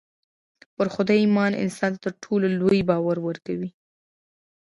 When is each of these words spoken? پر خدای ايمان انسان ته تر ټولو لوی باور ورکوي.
پر 0.75 0.87
خدای 0.95 1.19
ايمان 1.21 1.51
انسان 1.63 1.91
ته 1.93 1.97
تر 2.03 2.13
ټولو 2.23 2.47
لوی 2.59 2.79
باور 2.89 3.17
ورکوي. 3.27 3.69